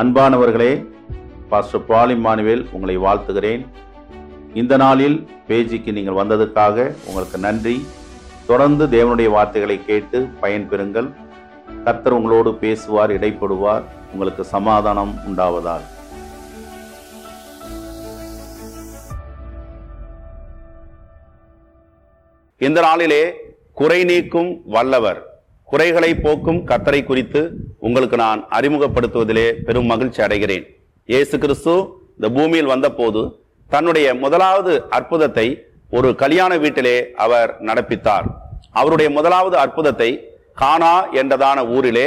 [0.00, 0.72] அன்பானவர்களே
[1.48, 3.62] pastor Paul Emmanuel உங்களை வாழ்த்துகிறேன்.
[4.54, 5.16] இந்த நாளில்
[5.48, 7.86] பேஜிக்கு நீங்கள் வந்ததுக்காக உங்களுக்கு நன்றி.
[8.46, 11.08] தொடர்ந்து தேவனுடைய வார்த்தைகளை கேட்டு பயன்பெறுங்கள்
[11.84, 13.82] கர்த்தர் உங்களோடு பேசுவார் இடைப்படுவார்.
[14.12, 15.86] உங்களுக்கு சமாதானம் உண்டாவதால்
[22.58, 23.22] இந்த நாளிலே
[23.72, 25.37] குறை நீக்கும் வல்லவர்.
[25.70, 27.40] குறைகளை போக்கும் கத்தரை குறித்து
[27.86, 30.64] உங்களுக்கு நான் அறிமுகப்படுத்துவதிலே பெரும் மகிழ்ச்சி அடைகிறேன்.
[31.08, 31.74] இயேசு கிறிஸ்து
[32.16, 33.22] இந்த பூமியில் வந்தபோது
[33.70, 35.46] தன்னுடைய முதலாவது அற்புதத்தை
[35.98, 38.26] ஒரு கல்யாண வீட்டிலே அவர் நடப்பித்தார்.
[38.80, 40.10] அவருடைய முதலாவது அற்புதத்தை
[40.62, 42.06] கானா என்றதான ஊரிலே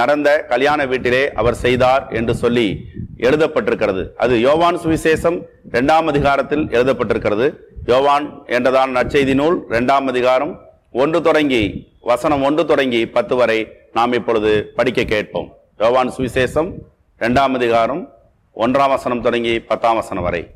[0.00, 2.66] நடந்த கல்யாண வீட்டிலே அவர் செய்தார் என்று சொல்லி
[3.26, 4.02] எழுதப்பட்டிருக்கிறது.
[4.22, 5.38] அது யோவான் சுவிசேஷம்
[5.72, 7.46] இரண்டாம் அதிகாரத்தில் எழுதப்பட்டிருக்கிறது.
[7.92, 10.52] யோவான் என்றதான நற்செய்தி நூல் இரண்டாம் அதிகாரம்
[11.02, 11.62] ஒன்று தொடங்கி
[12.00, 15.56] வசனம் ஒன்று தொடங்கி பத்து வரை நாம் இப்பொழுது படிக்க கேட்போம்.
[15.78, 16.72] யோவான் சுவிசேஷம்
[17.18, 18.12] இரண்டாம் அதிகாரம்
[18.56, 20.50] ஒன்றாம் வசனம் தொடங்கி பத்தாம் வசனம் வரை.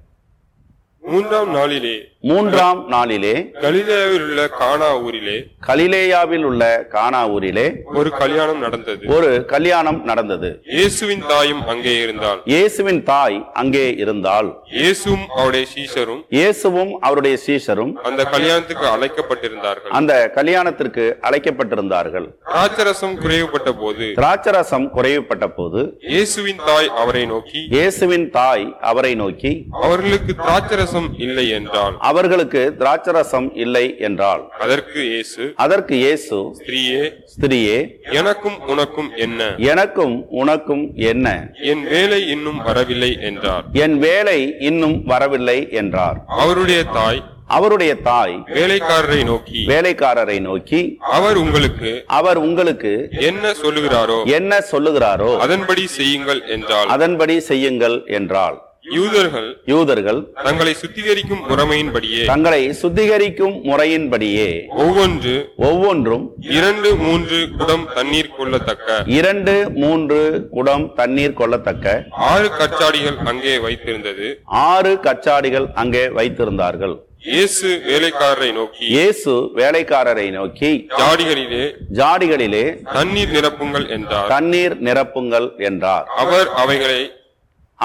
[1.01, 3.33] மூன்றாம் நாளிலே மூன்றாம் நாளிலே
[3.65, 5.35] கலிலேயாவில் உள்ள கானா ஊரிலே
[5.67, 6.63] கலிலேயாவில் உள்ள
[6.95, 7.65] கானா ஊரிலே
[7.99, 9.03] ஒரு கல்யாணம் நடந்தது.
[9.17, 10.51] ஒரு கல்யாணம் நடந்தது.
[10.75, 12.41] இயேசுவின் தாயும் அங்கே இருந்தாள்.
[12.53, 19.93] இயேசுவின் தாய் அங்கே இருந்தால் இயேசுவும் அவருடைய சீஷரும் இயேசுவும் அவருடைய சீஷரும் அந்த கல்யாணத்துக்கு அழைக்கப்பட்டிருந்தார்கள்.
[19.99, 22.27] அந்த கல்யாணத்திற்கு அழைக்கப்பட்டிருந்தார்கள்.
[22.51, 25.83] திராட்சரசம் குறைவுபட்ட போது திராட்சரசம் குறைவுபட்ட போது
[26.15, 29.53] இயேசுவின் தாய் அவரை நோக்கி இயேசுவின் தாய் அவரை நோக்கி
[29.85, 34.43] அவர்களுக்கு திராட்சரசம் இல்லை என்றாள் அவர்களுக்கு திராட்சரசம் இல்லை என்றாள்.
[34.65, 37.03] அதற்கு இயேசு அதற்கு இயேசு ஸ்திரீயே
[37.35, 37.79] ஸ்திரியே
[38.21, 39.41] எனக்கும் உனக்கும் என்ன?
[39.73, 41.27] எனக்கும் உனக்கும் என்ன?
[41.73, 43.65] என் வேலை இன்னும் வரவில்லை என்றார்.
[43.85, 44.39] என் வேலை
[44.71, 46.19] இன்னும் வரவில்லை என்றார்.
[46.43, 47.23] அவருடைய தாய்
[47.57, 50.81] அவருடைய தாய் வேலைக்காரரை நோக்கி வேலைக்காரரை நோக்கி
[51.17, 52.93] அவர் உங்களுக்கு அவர் உங்களுக்கு
[53.31, 58.57] என்ன சொல்லுகிறாரோ என்ன சொல்லுகிறாரோ அதன்படி செய்யுங்கள் என்றால் அதன்படி செய்யுங்கள் என்றாள்.
[58.87, 64.49] யூதர்கள் யூதர்கள் தங்களை சுத்திகரிக்கும் முறைமையின்படியே தங்களை சுத்திகரிக்கும் முறையின்படியே
[64.85, 65.33] ஒவ்வொன்று
[65.69, 66.25] ஒவ்வொன்றும்
[66.57, 71.97] இரண்டு மூன்று குடம் தண்ணீர் கொள்ளத்தக்க இரண்டு மூன்று குடம் தண்ணீர் கொள்ளத்தக்க
[72.33, 74.29] ஆறு கச்சாடிகள் அங்கே வைத்திருந்தது.
[74.69, 76.95] ஆறு கச்சாடிகள் அங்கே வைத்திருந்தார்கள்.
[77.33, 81.65] இயேசு வேலைக்காரரை நோக்கி இயேசு வேலைக்காரரை நோக்கி ஜாடிகளிலே
[82.01, 82.65] ஜாடிகளிலே
[82.97, 84.29] தண்ணீர் நிரப்புங்கள் என்றார்.
[84.29, 86.07] தண்ணீர் நிரப்புங்கள் என்றார்.
[86.23, 87.03] அவர் அவைகளை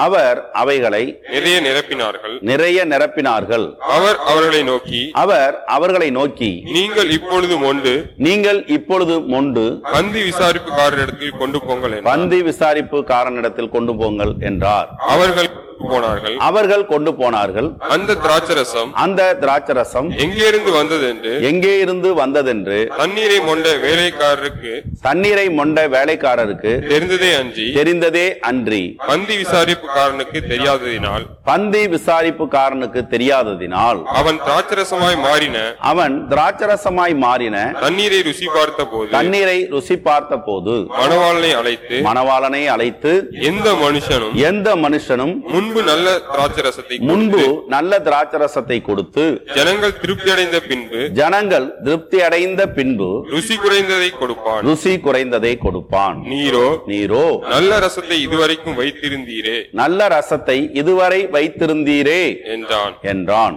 [0.04, 1.02] அவர் அவைகளை
[1.34, 2.34] நிறைய நிரப்பினார்கள்.
[2.50, 3.66] நிறைய நிரப்பினார்கள்.
[3.96, 7.92] அவர் அவர்களை நோக்கி அவர் அவர்களை நோக்கி நீங்கள் இப்பொழுது மொண்டு
[8.28, 11.96] நீங்கள் இப்பொழுது மொண்டு பந்தி விசாரிப்புக்காரரிடத்தில் கொண்டு போங்கள்.
[12.10, 14.88] பந்தி விசாரிப்பு காரனிடத்தில் கொண்டு போங்கள் என்றார்.
[15.14, 15.50] அவர்கள்
[15.82, 16.36] போனார்கள்.
[16.48, 17.68] அவர்கள் கொண்டு போனார்கள்.
[17.94, 24.72] அந்த திராட்சரசம் அந்த திராட்சரசம் எங்கிருந்து வந்தது என்று எங்கே இருந்து வந்ததென்று தண்ணீரை மொண்ட வேலைக்காரருக்கு
[25.06, 28.82] தண்ணீரை மொண்ட வேலைக்காரருக்கு தெரிந்ததே அன்றி தெரிந்ததே அன்றி.
[29.10, 35.56] பந்தி விசாரிப்புக்காரனுக்கு தெரியாததினால் பந்தி விசாரிப்புக்காரனுக்கு தெரியாததினால் அவன் திராட்சரசமாய் மாறின
[35.90, 43.12] அவன் திராட்சரசமாய் மாறின தண்ணீரை ருசி பார்த்த போது தண்ணீரை ருசி பார்த்த போது மணவாளனை அழைத்து மணவாளனை அழைத்து
[43.50, 45.34] எந்த மனுஷனும் எந்த மனுஷனும்
[45.70, 47.42] முன்பு நல்ல திராட்சரசத்தை முன்பு
[47.74, 49.24] நல்ல திராட்சரசத்தை கொடுத்து
[49.56, 54.62] ஜனங்கள் திருப்தி அடைந்த பின்பு ஜனங்கள் திருப்தி அடைந்த பின்பு ருசி குறைந்ததை கொடுப்பான்.
[54.68, 56.18] ருசி குறைந்ததை கொடுப்பான்.
[56.32, 59.56] நீரோ நீரோ நல்ல ரசத்தை இதுவரைக்கும் வைத்திருந்தீரே.
[59.82, 62.22] நல்ல ரசத்தை இதுவரை வைத்திருந்தீரே
[62.56, 62.94] என்றான்.
[63.12, 63.56] என்றான்.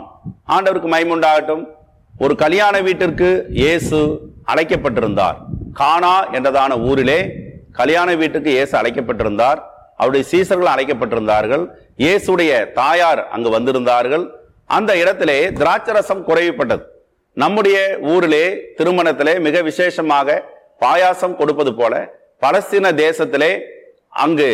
[0.55, 1.65] ஆண்டவருக்கு மைமுண்டாகட்டும்
[2.23, 3.29] ஒரு கல்யாண வீட்டிற்கு
[3.63, 3.99] இயேசு
[4.53, 5.37] அழைக்கப்பட்டிருந்தார்.
[5.81, 7.19] கானா என்றதான ஊரிலே
[7.81, 9.61] கல்யாண வீட்டுக்கு இயேசு அழைக்கப்பட்டிருந்தார்.
[10.01, 11.63] அவருடைய சீசர்கள் அழைக்கப்பட்டிருந்தார்கள்.
[12.01, 14.25] இயேசுடைய தாயார் அங்கு வந்திருந்தார்கள்.
[14.77, 16.83] அந்த இடத்திலே திராட்சரசம் குறைவுபட்டது.
[17.43, 17.77] நம்முடைய
[18.13, 18.45] ஊரிலே
[18.77, 20.37] திருமணத்திலே மிக விசேஷமாக
[20.83, 21.93] பாயாசம் கொடுப்பது போல
[22.43, 23.51] பலஸ்தீன தேசத்திலே
[24.23, 24.49] அங்கு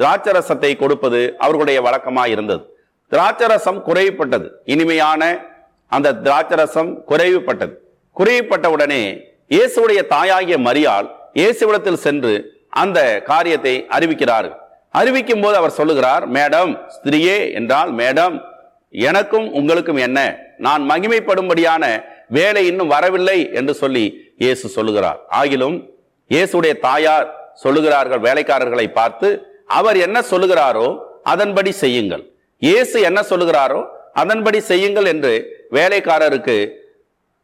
[0.00, 2.62] திராட்சரசத்தை கொடுப்பது அவர்களுடைய வழக்கமாக இருந்தது.
[3.12, 4.46] திராட்சரசம் குறைவுபட்டது.
[4.74, 5.22] இனிமையான
[5.96, 7.74] அந்த திராட்சரசம் குறைவுபட்டது.
[8.16, 9.02] குறைவுபட்ட உடனே
[9.54, 11.08] இயேசுடைய தாயாகிய மரியாள்
[11.40, 12.34] இயேசுவிடத்தில் சென்று
[12.82, 12.98] அந்த
[13.30, 14.56] காரியத்தை அறிவிக்கிறார்கள்.
[14.94, 18.36] அறிவிக்கும் போது அவர் சொல்லுகிறார் மேடம் ஸ்திரியே என்றால் மேடம்
[19.08, 20.18] எனக்கும் உங்களுக்கும் என்ன?
[20.66, 21.84] நான் மகிமைப்படும்படியான
[22.38, 24.04] வேலை இன்னும் வரவில்லை என்று சொல்லி
[24.42, 25.18] இயேசு சொல்லுகிறார்.
[25.40, 25.76] ஆகிலும்
[26.30, 27.28] இயேசுடைய தாயார்
[27.62, 29.28] சொல்லுகிறார்கள் வேலைக்காரர்களை பார்த்து
[29.78, 30.88] அவர் என்ன சொல்லுகிறாரோ
[31.32, 32.22] அதன்படி செய்யுங்கள்.
[32.62, 33.80] இயேசு என்ன சொல்லுகிறாரோ
[34.22, 35.32] அதன்படி செய்யுங்கள் என்று
[35.78, 36.56] வேலைக்காரருக்கு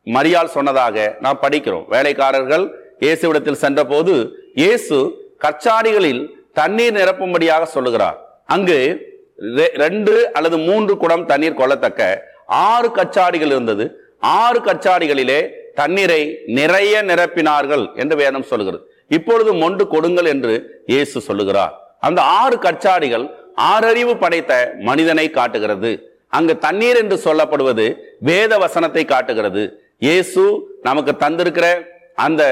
[0.06, 1.86] மரியாள் சொன்னதாக நாம் படிக்கிறோம்.
[1.94, 2.64] வேலைக்காரர்கள்
[3.04, 4.14] இயேசுவிடத்தில் சென்றபோது
[4.62, 4.96] இயேசு
[5.44, 6.22] கச்சாரிகளில்
[6.56, 8.42] தண்ணீர் நிரப்பும்படியாக சொல்லுகிறார்.
[8.46, 9.00] அங்கு
[9.40, 14.00] ரெ- ரெண்டு அல்லது மூன்று குடம் தண்ணீர் கொள்ளத்தக்க ஆறு கச்சாடிகள் இருந்தது.
[14.18, 18.90] ஆறு கச்சாடிகளிலே தண்ணீரை நிறைய நிரப்பினார்கள் என்று வேதம் சொல்கிறது.
[19.08, 21.96] இப்பொழுது மொண்டு கொடுங்கள் என்று இயேசு சொல்லுகிறார்.
[22.00, 26.20] அந்த ஆறு கச்சாடிகள் ஆறறிவு படைத்த மனிதனை காட்டுகிறது.
[26.28, 29.82] அங்கு தண்ணீர் என்று சொல்லப்படுவது வேத வசனத்தை காட்டுகிறது.
[29.98, 32.42] இயேசு நமக்கு தந்திருக்கிற அந்த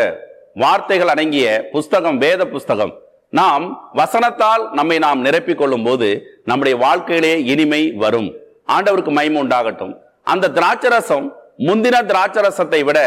[0.54, 3.02] வார்த்தைகள் அடங்கிய புஸ்தகம் வேத புஸ்தகம்
[3.38, 3.64] நாம்
[4.00, 6.08] வசனத்தால் நம்மை நாம் நிரப்பிக் கொள்ளும் போது
[6.48, 8.28] நம்முடைய வாழ்க்கையிலே இனிமை வரும்.
[8.74, 9.94] ஆண்டவருக்கு மகிமை உண்டாகட்டும்.
[10.32, 11.26] அந்த திராட்சரசம்
[11.68, 12.98] முந்தின திராட்சரசத்தை விட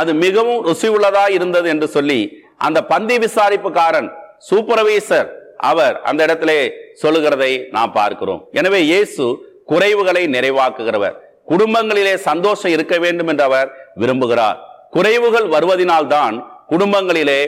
[0.00, 2.20] அது மிகவும் ருசி உள்ளதா இருந்தது என்று சொல்லி
[2.66, 4.10] அந்த பந்தி விசாரிப்புக்காரன்
[4.48, 5.28] சூப்பர்வைசர்
[5.70, 6.60] அவர் அந்த இடத்திலே
[7.02, 8.40] சொல்லுகிறதை நாம் பார்க்கிறோம்.
[8.60, 9.24] எனவே இயேசு
[9.72, 11.16] குறைவுகளை நிறைவாக்குகிறவர்.
[11.50, 13.68] குடும்பங்களிலே சந்தோஷம் இருக்க வேண்டும் என்று அவர்
[14.02, 14.58] விரும்புகிறார்.
[14.96, 16.34] குறைவுகள் வருவதினால்தான்
[16.72, 17.40] குடும்பங்களிலே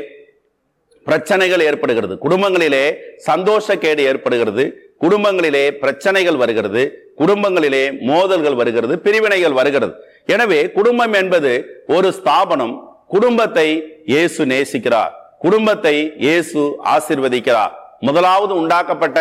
[1.04, 2.14] பிரச்சனைகள் ஏற்படுகிறது.
[2.24, 2.84] குடும்பங்களிலே
[3.28, 4.64] சந்தோஷக்கேடு ஏற்படுகிறது.
[5.04, 6.82] குடும்பங்களிலே பிரச்சனைகள் வருகிறது.
[7.18, 8.94] குடும்பங்களிலே மோதல்கள் வருகிறது.
[8.98, 9.94] பிரிவினைகள் வருகிறது.
[10.34, 11.52] எனவே குடும்பம் என்பது
[11.96, 12.74] ஒரு ஸ்தாபனம்.
[13.14, 13.68] குடும்பத்தை
[14.12, 15.12] இயேசு நேசிக்கிறார்.
[15.38, 15.96] குடும்பத்தை
[16.26, 16.60] இயேசு
[16.94, 17.72] ஆசிர்வதிக்கிறார்.
[18.00, 19.18] முதலாவது உண்டாக்கப்பட்ட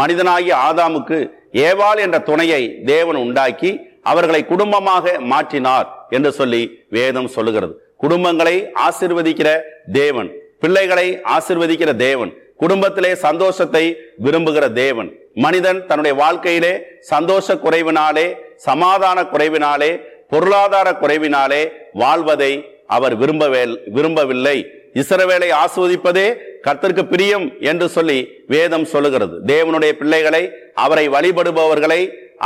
[0.00, 1.18] மனிதனாகிய ஆதாமுக்கு
[1.68, 2.60] ஏவாள் என்ற துணையை
[2.92, 3.70] தேவன் உண்டாக்கி
[4.12, 6.62] அவர்களை குடும்பமாக மாற்றினார் என்று சொல்லி
[6.96, 7.74] வேதம் சொல்லுகிறது.
[8.04, 8.54] குடும்பங்களை
[8.86, 9.48] ஆசிர்வதிக்கிற
[9.92, 10.30] தேவன்.
[10.62, 11.06] பிள்ளைகளை
[11.36, 12.32] ஆசிர்வதிக்கிற தேவன்
[12.62, 13.84] குடும்பத்திலே சந்தோஷத்தை
[14.24, 15.08] விரும்புகிற தேவன்.
[15.44, 16.72] மனிதன் தன்னுடைய வாழ்க்கையிலே
[17.12, 18.26] சந்தோஷ குறைவினாலே
[18.66, 19.90] சமாதான குறைவினாலே
[20.32, 21.62] பொருளாதார குறைவினாலே
[22.02, 22.52] வாழ்வதை
[22.96, 23.62] அவர் விரும்பவே
[23.96, 24.56] விரும்பவில்லை.
[25.00, 26.26] இசரவேலை ஆஸ்வதிப்பதே
[26.66, 28.18] கர்த்தருக்கு பிரியம் என்று சொல்லி
[28.54, 29.36] வேதம் சொல்லுகிறது.
[29.52, 30.42] தேவனுடைய பிள்ளைகளை
[30.84, 32.00] அவரை வழிபடுபவர்களை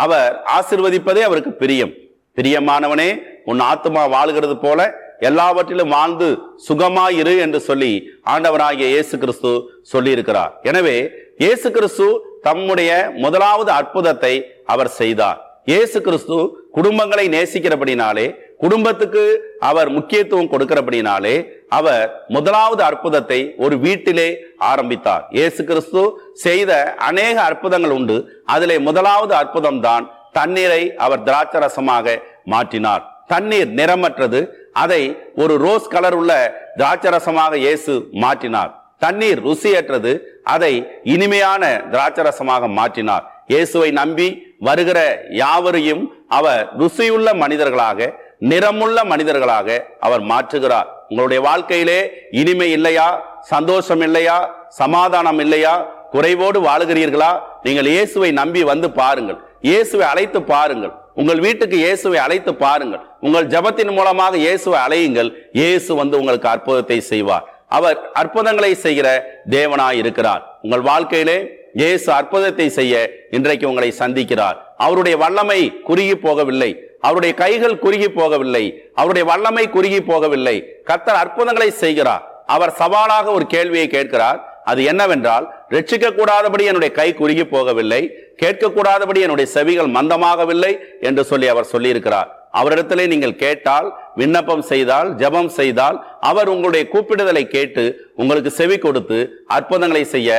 [0.04, 1.92] அவர் ஆசிர்வதிப்பதே அவருக்கு பிரியம்.
[2.38, 3.10] பிரியமானவனே
[3.50, 4.80] உன் ஆத்துமா வாழ்கிறது போல
[5.28, 6.28] எல்லாவற்றிலும் வாழ்ந்து
[6.68, 7.92] சுகமாயிரு என்று சொல்லி
[8.32, 9.52] ஆண்டவராகிய இயேசு கிறிஸ்து
[9.92, 10.52] சொல்லியிருக்கிறார்.
[10.70, 10.96] எனவே
[11.44, 12.06] இயேசு கிறிஸ்து
[12.48, 12.90] தம்முடைய
[13.24, 14.34] முதலாவது அற்புதத்தை
[14.74, 15.38] அவர் செய்தார்.
[15.72, 16.36] இயேசு கிறிஸ்து
[16.76, 18.26] குடும்பங்களை நேசிக்கிறபடினாலே
[18.64, 19.22] குடும்பத்துக்கு
[19.70, 21.34] அவர் முக்கியத்துவம் கொடுக்கிறபடினாலே
[21.78, 22.04] அவர்
[22.36, 24.28] முதலாவது அற்புதத்தை ஒரு வீட்டிலே
[24.70, 25.24] ஆரம்பித்தார்.
[25.38, 26.02] இயேசு கிறிஸ்து
[26.44, 28.16] செய்த அநேக அற்புதங்கள் உண்டு.
[28.54, 30.06] அதிலே முதலாவது அற்புதம் தான்
[30.38, 32.16] தண்ணீரை அவர் திராட்சரசமாக
[32.52, 33.04] மாற்றினார்.
[33.32, 34.40] தண்ணீர் நிறமற்றது.
[34.82, 35.02] அதை
[35.42, 36.32] ஒரு ரோஸ் கலர் உள்ள
[36.80, 37.92] திராட்சரசமாக இயேசு
[38.24, 38.72] மாற்றினார்.
[39.04, 40.12] தண்ணீர் ருசியற்றது
[40.54, 40.72] அதை
[41.14, 41.62] இனிமையான
[41.92, 43.24] திராட்சரசமாக மாற்றினார்.
[43.52, 44.28] இயேசுவை நம்பி
[44.68, 44.98] வருகிற
[45.42, 46.04] யாவரையும்
[46.38, 48.08] அவர் ருசியுள்ள மனிதர்களாக
[48.50, 49.68] நிறமுள்ள மனிதர்களாக
[50.06, 50.88] அவர் மாற்றுகிறார்.
[51.10, 51.98] உங்களுடைய வாழ்க்கையிலே
[52.40, 53.08] இனிமை இல்லையா?
[53.52, 54.38] சந்தோஷம் இல்லையா?
[54.80, 55.74] சமாதானம் இல்லையா?
[56.14, 57.30] குறைவோடு வாழுகிறீர்களா?
[57.66, 59.38] நீங்கள் இயேசுவை நம்பி வந்து பாருங்கள்.
[59.68, 60.94] இயேசுவை அழைத்து பாருங்கள்.
[61.20, 63.04] உங்கள் வீட்டுக்கு இயேசுவை அழைத்து பாருங்கள்.
[63.26, 65.30] உங்கள் ஜபத்தின் மூலமாக இயேசுவை அழையுங்கள்.
[65.60, 67.44] இயேசு வந்து உங்களுக்கு அற்புதத்தை செய்வார்.
[67.76, 69.08] அவர் அற்புதங்களை செய்கிற
[69.54, 70.42] தேவனாய் இருக்கிறார்.
[70.64, 71.38] உங்கள் வாழ்க்கையிலே
[71.80, 72.94] இயேசு அற்புதத்தை செய்ய
[73.36, 74.58] இன்றைக்கு உங்களை சந்திக்கிறார்.
[74.84, 76.70] அவருடைய வல்லமை குறுகி போகவில்லை.
[77.06, 78.64] அவருடைய கைகள் குறுகி போகவில்லை.
[79.00, 80.56] அவருடைய வல்லமை குறுகி போகவில்லை.
[80.90, 82.24] கத்தர் அற்புதங்களை செய்கிறார்.
[82.54, 84.38] அவர் சவாலாக ஒரு கேள்வியை கேட்கிறார்.
[84.70, 88.02] அது என்னவென்றால் ரட்சிக்க கூடாதபடி என்னுடைய கை குறுகி போகவில்லை
[88.42, 90.72] கேட்கக்கூடாதபடி என்னுடைய செவிகள் மந்தமாகவில்லை
[91.08, 92.28] என்று சொல்லி அவர் சொல்லியிருக்கிறார்.
[92.60, 93.88] அவரிடத்திலே நீங்கள் கேட்டால்
[94.20, 95.96] விண்ணப்பம் செய்தால் ஜெபம் செய்தால்
[96.30, 97.84] அவர் உங்களுடைய கூப்பிடுதலை கேட்டு
[98.14, 99.18] உங்களுக்கு செவி கொடுத்து
[99.56, 100.30] அற்புதங்களை செய்ய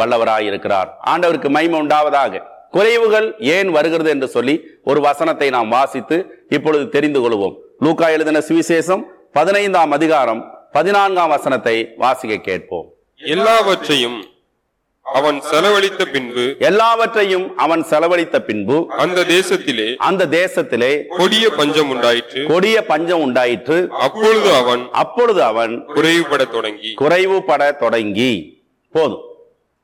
[0.00, 0.88] வல்லவராயிருக்கிறார்.
[1.12, 2.42] ஆண்டவருக்கு மைமை உண்டாவதாக.
[2.76, 3.26] குறைவுகள்
[3.56, 4.54] ஏன் வருகிறது என்று சொல்லி
[4.90, 6.16] ஒரு வசனத்தை நாம் வாசித்து
[6.56, 7.56] இப்பொழுது தெரிந்து கொள்வோம்.
[7.84, 9.02] லூக்கா எழுதின சுவிசேஷம்
[9.38, 10.42] பதினைந்தாம் அதிகாரம்
[10.76, 12.86] பதினான்காம் வசனத்தை வாசிக்க கேட்போம்.
[13.20, 14.18] எல்லாவற்றையும்
[15.12, 22.46] அவன் செலவழித்த பின்பு எல்லாவற்றையும் அவன் செலவழித்த பின்பு அந்த தேசத்திலே அந்த தேசத்திலே கொடிய பஞ்சம் உண்டாயிற்று.
[22.46, 23.88] கொடிய பஞ்சம் உண்டாயிற்று.
[23.90, 26.94] அப்பொழுது அவன் அப்பொழுது அவன் குறைவுபடத் தொடங்கி.
[27.00, 28.62] குறைவுபட தொடங்கி.
[28.92, 29.20] போதும்.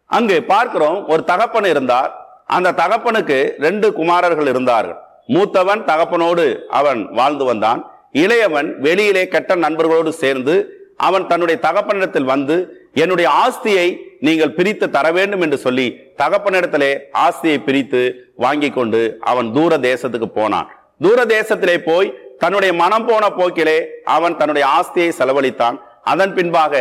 [0.07, 2.43] அங்கு பார்க்கிறோம் ஒரு தகப்பன் இருந்தார்.
[2.47, 4.97] அந்த தகப்பனுக்கு ரெண்டு குமாரர்கள் இருந்தார்கள்.
[5.29, 7.91] மூத்தவன் தகப்பனோடு அவன் வாழ்ந்து வந்தான்.
[8.13, 15.45] இளையவன் வெளியிலே கெட்ட நண்பர்களோடு சேர்ந்து அவன் தன்னுடைய தகப்பனிடத்தில் வந்து என்னுடைய ஆஸ்தியை நீங்கள் பிரித்து தர வேண்டும்
[15.47, 15.87] என்று சொல்லி
[16.23, 16.91] தகப்பனிடத்திலே
[17.27, 18.03] ஆஸ்தியை பிரித்து
[18.45, 20.69] வாங்கி கொண்டு அவன் தூர தேசத்துக்கு போனான்.
[21.05, 23.79] தூர தேசத்திலே போய் தன்னுடைய மனம் போன போக்கிலே
[24.17, 25.79] அவன் தன்னுடைய ஆஸ்தியை செலவழித்தான்.
[26.11, 26.75] அதன் பின்பாக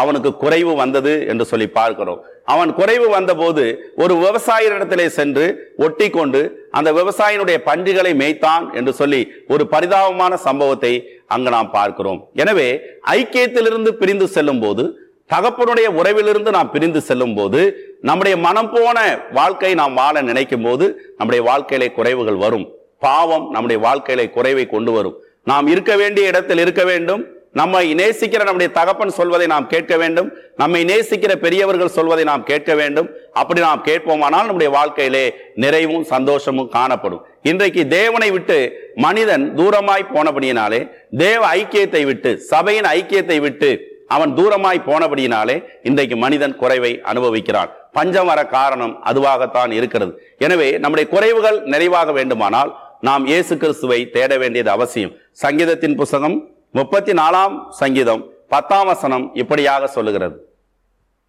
[0.00, 2.20] அவனுக்கு குறைவு வந்தது என்று சொல்லி பார்க்கிறோம்.
[2.54, 3.62] அவன் குறைவு வந்தபோது
[4.02, 5.46] ஒரு விவசாயியிடத்திலே சென்று
[5.84, 6.40] ஒட்டி கொண்டு
[6.78, 9.20] அந்த விவசாயினுடைய பன்றிகளை மேய்த்தான் என்று சொல்லி
[9.54, 10.92] ஒரு பரிதாபமான சம்பவத்தை
[11.34, 12.20] அங்கு நாம் பார்க்கிறோம்.
[12.42, 12.68] எனவே
[13.16, 14.84] ஐக்கியத்திலிருந்து பிரிந்து செல்லும் போது
[15.32, 17.60] தகப்பனுடைய உறவிலிருந்து நாம் பிரிந்து செல்லும் போது
[18.02, 18.98] நம்முடைய மனம் போன
[19.32, 20.84] வாழ்க்கை நாம் வாழ நினைக்கும் போது
[21.16, 22.66] நம்முடைய வாழ்க்கையிலே குறைவுகள் வரும்.
[22.98, 25.16] பாவம் நம்முடைய வாழ்க்கையிலே குறைவை கொண்டு வரும்.
[25.44, 27.24] நாம் இருக்க வேண்டிய இடத்தில் இருக்க வேண்டும்.
[27.52, 30.32] நம்மை நேசிக்கிற நம்முடைய தகப்பன் சொல்வதை நாம் கேட்க வேண்டும்.
[30.56, 33.08] நம்மை நேசிக்கிற பெரியவர்கள் சொல்வதை நாம் கேட்க வேண்டும்.
[33.32, 37.26] அப்படி நாம் கேட்போமானால் நம்முடைய வாழ்க்கையிலே நிறைவும் சந்தோஷமும் காணப்படும்.
[37.42, 38.58] இன்றைக்கு தேவனை விட்டு
[38.94, 40.80] மனிதன் தூரமாய் போனபடியினாலே
[41.18, 43.70] தேவ ஐக்கியத்தை விட்டு சபையின் ஐக்கியத்தை விட்டு
[44.14, 45.56] அவன் தூரமாய் போனபடியினாலே
[45.88, 47.70] இன்றைக்கு மனிதன் குறைவை அனுபவிக்கிறான்.
[47.96, 50.12] பஞ்சம் வர காரணம் அதுவாகத்தான் இருக்கிறது.
[50.46, 52.72] எனவே நம்முடைய குறைவுகள் நிறைவாக வேண்டுமானால்
[53.08, 55.14] நாம் இயேசு கிறிஸ்துவை தேட வேண்டியது அவசியம்.
[55.44, 56.36] சங்கீதத்தின் புஸ்தகம்
[56.78, 60.36] முப்பத்தி நாலாம் சங்கீதம் பத்தாம் வசனம் இப்படியாக சொல்லுகிறது.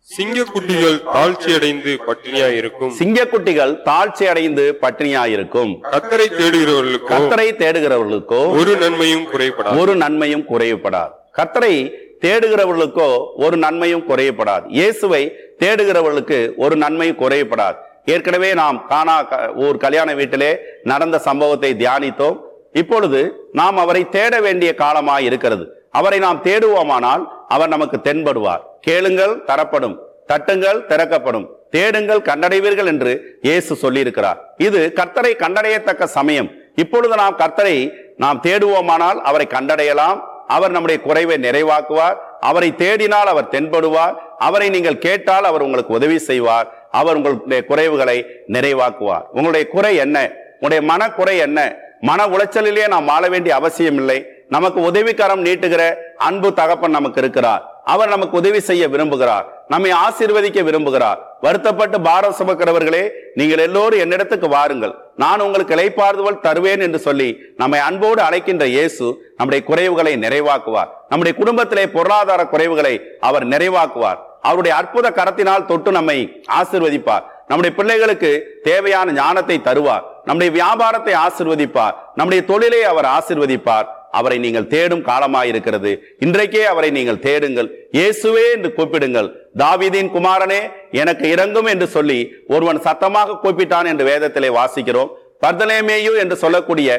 [0.08, 2.92] சிங்கக்குட்டிகள் தாழ்ச்சியடைந்து பட்டினியாயிருக்கும்.
[3.00, 5.72] சிங்கக்குட்டிகள் தாழ்ச்சி அடைந்து பட்டினியாயிருக்கும்.
[5.94, 9.80] கத்தரை தேடுகிறவர்களுக்கோ கர்த்தரை தேடுகிறவர்களுக்கோ ஒரு நன்மையும் குறைபடாது.
[9.82, 11.74] ஒரு நன்மையும் குறையப்படாது கர்த்தரை
[12.22, 14.64] தேடுகிறவர்களுக்கோ ஒரு நன்மையும் குறையப்படாது.
[14.68, 17.76] இயேசுவை தேடுகிறவர்களுக்கு ஒரு நன்மையும் குறையப்படாது.
[18.06, 22.40] ஏற்கனவே நாம் காணா க- ஒரு கல்யாண வீட்டிலே நடந்த சம்பவத்தை தியானித்தோம்.
[22.74, 25.88] இப்பொழுது நாம் அவரை தேட வேண்டிய காலமாய் இருக்கிறது.
[25.92, 28.62] அவரை நாம் தேடுவோமானால் அவர் நமக்கு தென்படுவார்.
[28.82, 30.00] கேளுங்கள் தரப்படும்.
[30.34, 31.56] தட்டுங்கள் திறக்கப்படும்.
[31.70, 34.38] தேடுங்கள் கண்டடைவீர்கள் என்று இயேசு சொல்லியிருக்கிறார்.
[34.58, 36.52] இது கர்த்தரை கண்டடையத்தக்க சமயம்.
[36.76, 40.20] இப்பொழுது நாம் கர்த்தரை நாம் தேடுவோமானால் அவரை கண்டடையலாம்.
[40.48, 42.18] அவர் நம்முடைய குறைவை நிறைவாக்குவார்.
[42.39, 44.16] அவரை தேடினால் அவர் தென்படுவார்.
[44.38, 46.88] அவரை நீங்கள் கேட்டால் அவர் உங்களுக்கு உதவி செய்வார்.
[46.92, 49.24] அவர் உங்களுடைய குறைவுகளை நிறைவாக்குவார்.
[49.32, 50.32] உங்களுடைய குறை என்ன?
[50.60, 51.75] உங்களுடைய மனக்குறை என்ன?
[52.01, 54.27] மன உளைச்சலிலேயே நாம் வாழ வேண்டிய அவசியம் இல்லை.
[54.50, 57.82] நமக்கு உதவிக்கரம் நீட்டுகிற அன்பு தகப்பன் நமக்கு இருக்கிறார்.
[57.84, 59.46] அவர் நமக்கு உதவி செய்ய விரும்புகிறார்.
[59.68, 61.18] நம்மை ஆசீர்வதிக்க விரும்புகிறார்.
[61.42, 64.96] வருத்தப்பட்டு பாரம் சுமக்கிறவர்களே நீங்கள் எல்லோரும் என்னிடத்துக்கு வாருங்கள்.
[65.18, 69.06] நான் உங்களுக்கு இளைப்பாறுதல் தருவேன் என்று சொல்லி நம்மை அன்போடு அழைக்கின்ற இயேசு
[69.38, 70.92] நம்முடைய குறைவுகளை நிறைவாக்குவார்.
[71.10, 74.20] நம்முடைய குடும்பத்திலே பொருளாதார குறைவுகளை அவர் நிறைவாக்குவார்.
[74.42, 76.18] அவருடைய அற்புத கரத்தினால் தொட்டு நம்மை
[76.62, 77.26] ஆசிர்வதிப்பார்.
[77.48, 78.32] நம்முடைய பிள்ளைகளுக்கு
[78.64, 80.06] தேவையான ஞானத்தை தருவார்.
[80.26, 81.96] நம்முடைய வியாபாரத்தை ஆசிர்வதிப்பார்.
[82.16, 83.88] நம்முடைய தொழிலை அவர் ஆசிர்வதிப்பார்.
[84.12, 85.92] அவரை நீங்கள் தேடும் காலமாயிருக்கிறது.
[86.26, 87.70] இன்றைக்கே அவரை நீங்கள் தேடுங்கள்.
[87.98, 89.30] இயேசுவே என்று கூப்பிடுங்கள்.
[89.64, 90.62] தாவிதின் குமாரனே
[91.04, 92.20] எனக்கு இறங்கும் என்று சொல்லி
[92.56, 95.12] ஒருவன் சத்தமாக கூப்பிட்டான் என்று வேதத்திலே வாசிக்கிறோம்.
[95.46, 96.90] பர்தலேமேயு என்று சொல்லக்கூடிய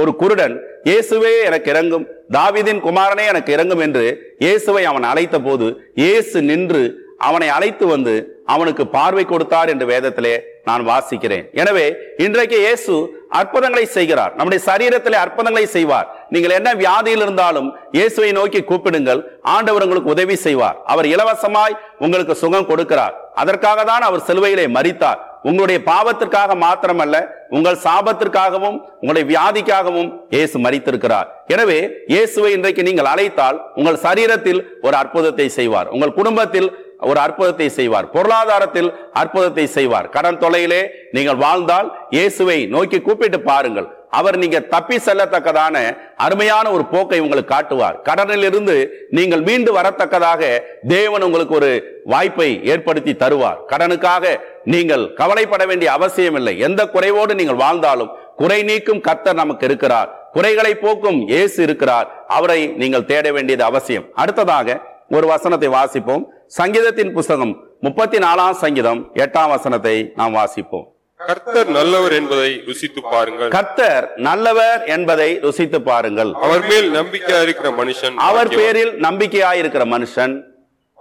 [0.00, 0.54] ஒரு குருடன்
[0.88, 4.04] இயேசுவே எனக்கு இறங்கும் தாவிதின் குமாரனே எனக்கு இறங்கும் என்று
[4.44, 5.66] இயேசுவை அவன் அழைத்த போது
[6.02, 6.82] இயேசு நின்று
[7.28, 8.14] அவனை அழைத்து வந்து
[8.54, 10.34] அவனுக்கு பார்வை கொடுத்தார் என்று வேதத்திலே
[10.68, 11.44] நான் வாசிக்கிறேன்.
[11.62, 11.86] எனவே
[12.24, 12.94] இன்றைக்கு இயேசு
[13.38, 14.32] அற்புதங்களை செய்கிறார்.
[14.36, 16.06] நம்முடைய சரீரத்திலே அற்புதங்களை செய்வார்.
[16.34, 19.20] நீங்கள் என்ன வியாதியில் இருந்தாலும் இயேசுவை நோக்கி கூப்பிடுங்கள்.
[19.54, 20.78] ஆண்டவர் உங்களுக்கு உதவி செய்வார்.
[20.92, 23.16] அவர் இலவசமாய் உங்களுக்கு சுகம் கொடுக்கிறார்.
[23.42, 27.18] அதற்காக தான் அவர் சிலுவையிலே மறித்தார் உங்களுடைய பாவத்திற்காக மாத்திரமல்ல
[27.56, 31.78] உங்கள் சாபத்திற்காகவும் உங்களுடைய வியாதிக்காகவும் இயேசு மறித்திருக்கிறார் எனவே
[32.12, 35.88] இயேசுவை இன்றைக்கு நீங்கள் அழைத்தால் உங்கள் சரீரத்தில் ஒரு அற்புதத்தை செய்வார்.
[35.94, 36.68] உங்கள் குடும்பத்தில்
[37.10, 38.06] ஒரு அற்புதத்தை செய்வார்.
[38.14, 38.90] பொருளாதாரத்தில்
[39.20, 40.08] அற்புதத்தை செய்வார்.
[40.16, 40.82] கடன் தொலையிலே
[41.16, 43.88] நீங்கள் வாழ்ந்தால் இயேசுவை நோக்கி கூப்பிட்டு பாருங்கள்.
[44.18, 45.76] அவர் நீங்க தப்பி செல்லத்தக்கதான
[46.24, 47.96] அருமையான ஒரு போக்கை உங்களுக்கு காட்டுவார்.
[48.08, 48.76] கடனில் இருந்து
[49.18, 50.42] நீங்கள் மீண்டு வரத்தக்கதாக
[50.94, 51.70] தேவன் உங்களுக்கு ஒரு
[52.12, 53.60] வாய்ப்பை ஏற்படுத்தி தருவார்.
[53.72, 54.34] கடனுக்காக
[54.74, 56.54] நீங்கள் கவலைப்பட வேண்டிய அவசியம் இல்லை.
[56.68, 58.12] எந்த குறைவோடு நீங்கள் வாழ்ந்தாலும்
[58.42, 60.10] குறை நீக்கும் கத்தர் நமக்கு இருக்கிறார்.
[60.36, 62.08] குறைகளை போக்கும் இயேசு இருக்கிறார்.
[62.36, 64.06] அவரை நீங்கள் தேட வேண்டியது அவசியம்.
[64.22, 64.78] அடுத்ததாக
[65.16, 66.24] ஒரு வசனத்தை வாசிப்போம்.
[66.60, 67.52] சங்கீதத்தின் புஸ்தகம்
[67.86, 70.86] முப்பத்தி நாலாம் சங்கீதம் எட்டாம் வசனத்தை நாம் வாசிப்போம்.
[71.26, 73.48] கர்த்தர் நல்லவர் என்பதை ருசித்து பாருங்கள்.
[73.48, 76.32] கர்த்தர் நல்லவர் என்பதை ருசித்து பாருங்கள்.
[76.32, 78.48] அவர் மேல் நம்பிக்கையா இருக்கிற மனுஷன் அவர்.
[78.48, 80.42] பேரில் நம்பிக்கையாயிருக்கிற மனுஷன்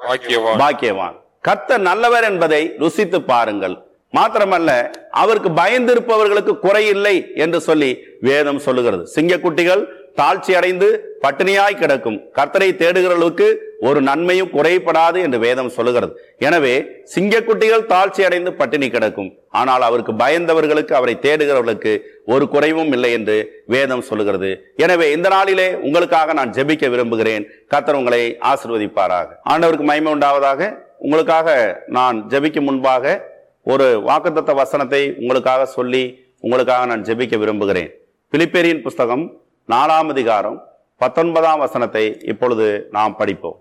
[0.07, 0.57] பாக்கியவான்.
[0.57, 1.15] பாக்கியவான்.
[1.41, 3.77] கர்த்தர் நல்லவர் என்பதை ருசித்து பாருங்கள்.
[4.15, 9.09] மாத்திரமல்ல அவருக்கு பயந்திருப்பவர்களுக்கு குறையில்லை என்று சொல்லி வேதம் சொல்லுகிறது.
[9.15, 9.85] சிங்கக்குட்டிகள்
[10.17, 10.87] தாழ்ச்சி அடைந்து
[11.23, 12.17] பட்டினியாய் கிடக்கும்.
[12.37, 13.47] கர்த்தரை தேடுகிறவர்களுக்கு
[13.87, 16.13] ஒரு நன்மையும் குறைபடாது என்று வேதம் சொல்லுகிறது.
[16.47, 16.73] எனவே
[17.13, 19.29] சிங்கக்குட்டிகள் தாழ்ச்சி அடைந்து பட்டினி கிடக்கும்.
[19.59, 21.93] ஆனால் அவருக்கு பயந்தவர்களுக்கு அவரை தேடுகிறவர்களுக்கு
[22.33, 23.37] ஒரு குறைவும் இல்லை என்று
[23.75, 24.51] வேதம் சொல்லுகிறது.
[24.85, 27.45] எனவே இந்த நாளிலே உங்களுக்காக நான் ஜெபிக்க விரும்புகிறேன்.
[27.73, 29.27] கர்த்தர் உங்களை ஆசிர்வதிப்பாராக.
[29.53, 30.71] ஆண்டவருக்கு மயமை உண்டாவதாக.
[30.97, 31.49] உங்களுக்காக
[31.97, 33.27] நான் ஜெபிக்கும் முன்பாக
[33.63, 36.03] ஒரு வாக்குத்தத்த வசனத்தை உங்களுக்காக சொல்லி
[36.39, 37.89] உங்களுக்காக நான் ஜெபிக்க விரும்புகிறேன்.
[38.33, 39.23] பிலிப்பேரியின் புஸ்தகம்
[39.71, 40.55] நாலாம் அதிகாரம்
[41.01, 43.57] பத்தொன்பதாம் வசனத்தை இப்பொழுது நாம் படிப்போம்.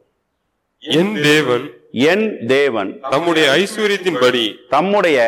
[0.82, 1.64] என் தேவன்
[2.10, 5.18] என் தேவன் தம்முடைய ஐஸ்வர்யத்தின்படி தம்முடைய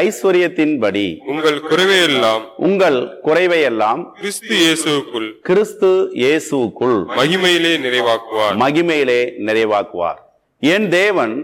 [0.00, 5.90] ஐஸ்வர்யத்தின்படி உங்கள் குறைவையெல்லாம் உங்கள் குறைவையெல்லாம் கிறிஸ்து இயேசுவுக்குள் கிறிஸ்து
[6.22, 8.54] இயேசுவுக்குள் மகிமையிலே நிறைவாக்குவார்.
[8.64, 10.20] மகிமையிலே நிறைவாக்குவார்.
[10.60, 11.34] என் தேவன்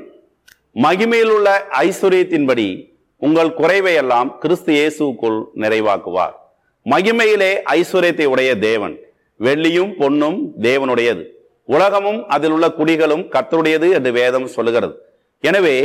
[0.87, 1.49] மகிமையில் உள்ள
[1.87, 2.69] ஐஸ்வர்யத்தின்படி
[3.19, 6.37] உங்கள் குறைவை எல்லாம் கிறிஸ்து இயேசுக்குள் நிறைவாக்குவார்.
[6.87, 8.95] மகிமையிலே ஐஸ்வர்யத்தை உடைய தேவன்.
[9.41, 11.23] வெள்ளியும் பொன்னும் தேவனுடையது.
[11.69, 14.95] உலகமும் அதில் உள்ள குடிகளும் கத்தருடையது என்று வேதம் சொல்லுகிறது.
[15.41, 15.77] எனவே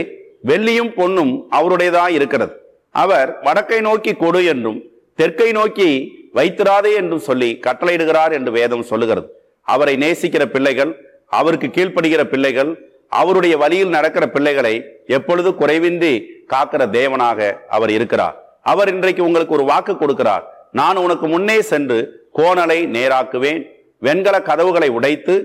[0.50, 2.54] வெள்ளியும் பொன்னும் அவருடையதாக இருக்கிறது.
[2.92, 4.80] அவர் வடக்கை நோக்கி கொடு என்றும்
[5.16, 5.90] தெற்கை நோக்கி
[6.34, 9.28] வைத்திராதே என்றும் சொல்லி கட்டளையிடுகிறார் என்று வேதம் சொல்லுகிறது.
[9.62, 10.92] அவரை நேசிக்கிற பிள்ளைகள்
[11.40, 12.72] அவருக்கு கீழ்ப்படுகிற பிள்ளைகள்
[13.22, 14.76] அவருடைய வழியில் நடக்கிற பிள்ளைகளை
[15.18, 16.14] எப்பொழுது குறைவின்றி
[16.54, 18.36] காக்கிற தேவனாக அவர் இருக்கிறார்.
[18.62, 20.46] அவர் இன்றைக்கு உங்களுக்கு ஒரு வாக்கு கொடுக்கிறார்.
[20.80, 21.98] நான் உனக்கு முன்னே சென்று
[22.38, 23.62] கோணலை நேராக்குவேன்
[24.02, 25.36] வெண்கல கதவுகளை உடைத்து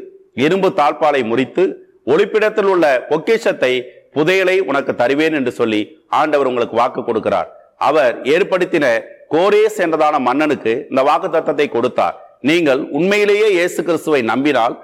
[0.45, 1.65] இரும்பு தாழ்பாலை முறித்து
[2.13, 3.73] ஒளிப்பிடத்தில் உள்ள பொக்கிஷத்தை
[4.15, 5.81] புதையலை உனக்கு தருவேன் என்று சொல்லி
[6.21, 7.49] ஆண்டவர் உங்களுக்கு வாக்கு கொடுக்கிறார்.
[7.89, 8.87] அவர் ஏற்படுத்தின
[9.35, 12.17] கோரேஸ் என்றதான மன்னனுக்கு இந்த வாக்கு தத்தத்தை கொடுத்தார்.
[12.49, 14.75] நீங்கள் உண்மையிலேயே இயேசு கிறிஸ்துவை நம்பினால்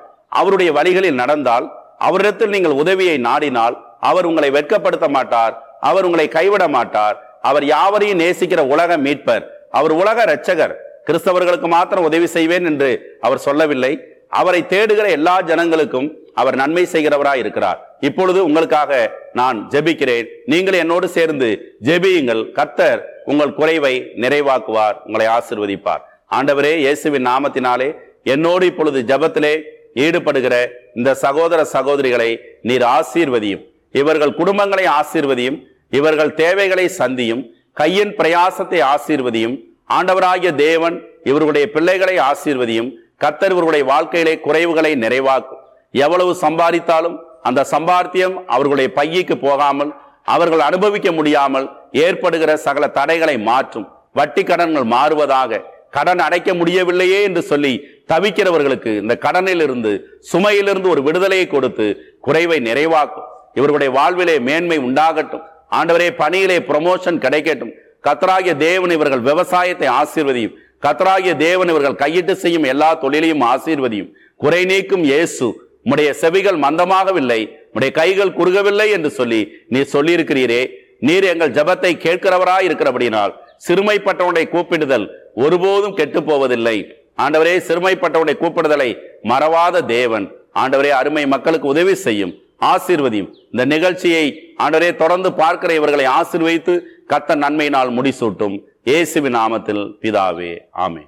[0.40, 1.66] அவருடைய வழிகளில் நடந்தால்
[2.06, 3.76] அவரிடத்தில் நீங்கள் உதவியை நாடினால்
[4.10, 5.54] அவர் உங்களை வெட்கப்படுத்த மாட்டார்
[5.88, 7.16] அவர் உங்களை கைவிட மாட்டார்
[7.48, 9.44] அவர் யாவரையும் நேசிக்கிற உலக மீட்பர்.
[9.70, 10.74] அவர் உலக இரட்சகர்.
[11.06, 13.92] கிறிஸ்தவர்களுக்கு மாத்திரம் உதவி செய்வேன் என்று அவர் சொல்லவில்லை.
[14.28, 17.78] அவரை தேடுகிற எல்லா ஜனங்களுக்கும் அவர் நன்மை செய்கிறவராய் இருக்கிறார்.
[18.00, 20.26] இப்பொழுது உங்களுக்காக நான் ஜெபிக்கிறேன்.
[20.44, 21.48] நீங்கள் என்னோடு சேர்ந்து
[21.84, 22.52] ஜெபியுங்கள்.
[22.52, 26.02] கர்த்தர் உங்கள் குறைவை நிறைவாக்குவார் உங்களை ஆசிர்வதிப்பார்.
[26.34, 27.88] ஆண்டவரே இயேசுவின் நாமத்தினாலே
[28.22, 29.54] என்னோடு இப்பொழுது ஜபத்திலே
[29.94, 30.54] ஈடுபடுகிற
[30.94, 32.30] இந்த சகோதர சகோதரிகளை
[32.62, 33.62] நீர் ஆசீர்வதியும்.
[33.92, 35.58] இவர்கள் குடும்பங்களை ஆசீர்வதியும்.
[35.90, 37.42] இவர்கள் தேவைகளை சந்தியும்.
[37.78, 39.56] கையின் பிரயாசத்தை ஆசீர்வதியும்
[39.96, 40.96] ஆண்டவராகிய தேவன்
[41.28, 42.90] இவர்களுடைய பிள்ளைகளை ஆசீர்வதியும்
[43.22, 45.62] கர்த்தர் இவர்களுடைய வாழ்க்கையிலே குறைவுகளை நிறைவாக்கும்.
[46.04, 47.16] எவ்வளவு சம்பாதித்தாலும்
[47.48, 49.90] அந்த சம்பாத்தியம் அவர்களுடைய பையிக்கு போகாமல்
[50.34, 51.66] அவர்கள் அனுபவிக்க முடியாமல்
[52.04, 53.86] ஏற்படுகிற சகல தடைகளை மாற்றும்.
[54.18, 55.60] வட்டி கடன்கள் மாறுவதாக
[55.96, 57.72] கடன் அடைக்க முடியவில்லையே என்று சொல்லி
[58.12, 59.92] தவிக்கிறவர்களுக்கு இந்த கடனிலிருந்து
[60.32, 61.86] சுமையிலிருந்து ஒரு விடுதலையை கொடுத்து
[62.26, 63.28] குறைவை நிறைவாக்கும்.
[63.58, 65.46] இவர்களுடைய வாழ்விலே மேன்மை உண்டாகட்டும்.
[65.72, 67.72] ஆண்டவரே பணியிலே ப்ரொமோஷன் கிடைக்கட்டும்.
[68.06, 70.54] கத்தராகிய தேவன் இவர்கள் விவசாயத்தை ஆசீர்வதியும்.
[70.84, 74.10] கத்தராகிய தேவன் இவர்கள் கையிட்டு செய்யும் எல்லா தொழிலையும் ஆசீர்வதியும்.
[74.42, 75.46] குறை நீக்கும் இயேசு
[75.84, 77.40] உம்முடைய செவிகள் மந்தமாகவில்லை
[77.76, 79.40] உடைய கைகள் குறுகவில்லை என்று சொல்லி
[79.74, 80.62] நீர் சொல்லியிருக்கிறீரே.
[81.06, 83.32] நீர் எங்கள் ஜெபத்தை கேட்கிறவராய் இருக்கிறபடினால்
[83.66, 85.06] சிறுமைப்பட்டவனை கூப்பிடுதல்
[85.44, 86.76] ஒருபோதும் கெட்டு போவதில்லை
[87.24, 88.90] ஆண்டவரே சிறுமைப்பட்டவனை கூப்பிடுதலை
[89.30, 90.26] மறவாத தேவன்.
[90.62, 92.32] ஆண்டவரே அருமை மக்களுக்கு உதவி செய்யும்.
[92.60, 93.30] ஆசீர்வதியும்.
[93.50, 96.74] இந்த நிகழ்ச்சியை ஆண்டரே தொடர்ந்து பார்க்கிற இவர்களை ஆசிர்வதித்து
[97.12, 98.56] கத்த நன்மையினால் முடிசூட்டும்.
[98.84, 101.04] இயேசுவின் நாமத்தில் பிதாவே ஆமே